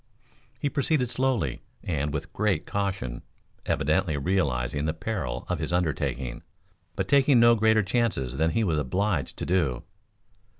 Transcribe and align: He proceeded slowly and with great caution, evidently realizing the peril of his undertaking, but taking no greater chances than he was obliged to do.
He 0.59 0.67
proceeded 0.67 1.11
slowly 1.11 1.61
and 1.83 2.11
with 2.11 2.33
great 2.33 2.65
caution, 2.65 3.21
evidently 3.67 4.17
realizing 4.17 4.85
the 4.85 4.95
peril 4.95 5.45
of 5.47 5.59
his 5.59 5.71
undertaking, 5.71 6.41
but 6.95 7.07
taking 7.07 7.39
no 7.39 7.53
greater 7.53 7.83
chances 7.83 8.37
than 8.37 8.49
he 8.49 8.63
was 8.63 8.79
obliged 8.79 9.37
to 9.37 9.45
do. 9.45 9.83